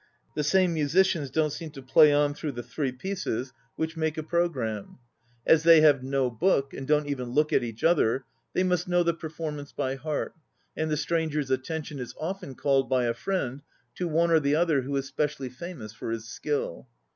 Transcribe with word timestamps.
The 0.33 0.43
same 0.43 0.73
musicians 0.73 1.29
don't 1.29 1.51
seem 1.53 1.69
to 1.73 1.81
play 1.83 2.11
on 2.11 2.33
through 2.33 2.53
the 2.53 2.63
three 2.63 2.91
pieces 2.91 3.53
which 3.75 3.95
make 3.95 4.17
APPENDIX 4.17 4.33
I 4.33 4.51
265 4.51 4.81
a 4.81 4.81
programme. 4.85 4.99
As 5.45 5.61
they 5.61 5.81
have 5.81 6.01
no 6.03 6.31
book 6.31 6.73
(and 6.73 6.87
don't 6.87 7.05
even 7.07 7.33
look 7.33 7.53
at 7.53 7.63
each 7.63 7.83
other), 7.83 8.25
they 8.53 8.63
must 8.63 8.87
know 8.87 9.03
the 9.03 9.13
performance 9.13 9.71
by 9.73 9.93
heart, 9.93 10.33
and 10.75 10.89
the 10.89 10.97
stranger's 10.97 11.51
attention 11.51 11.99
is 11.99 12.15
often 12.19 12.55
called 12.55 12.89
by 12.89 13.03
a 13.05 13.13
friend 13.13 13.61
to 13.93 14.07
one 14.07 14.31
or 14.31 14.39
the 14.39 14.55
other 14.55 14.81
who 14.81 14.95
is 14.95 15.05
specially 15.05 15.49
famous 15.49 15.93
for 15.93 16.09
his 16.09 16.25
skill. 16.27 16.87